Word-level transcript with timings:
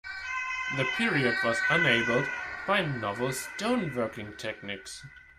The 0.77 0.85
period 0.97 1.37
was 1.43 1.59
enabled 1.69 2.27
by 2.65 2.81
novel 2.83 3.31
stone 3.33 3.95
working 3.95 4.33
techniques. 4.35 5.05